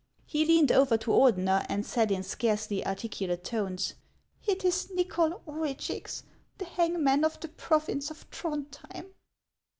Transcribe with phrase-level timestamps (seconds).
[0.25, 3.93] He leaned over to Ordener, and said in scarcely articulate tones,"
[4.47, 6.23] It is Nychol Orugix,
[6.57, 9.11] the hang man of the province of Throndhjein